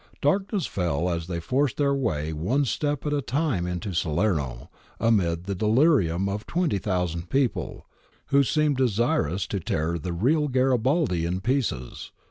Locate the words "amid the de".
4.99-5.67